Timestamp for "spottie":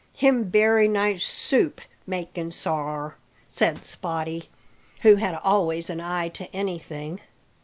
3.85-4.47